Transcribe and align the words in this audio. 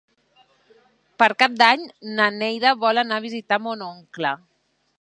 Per 1.23 1.27
Cap 1.43 1.59
d'Any 1.59 1.83
na 2.19 2.27
Neida 2.39 2.73
vol 2.85 3.03
anar 3.03 3.19
a 3.21 3.25
visitar 3.29 3.61
mon 3.67 3.85
oncle. 3.93 4.33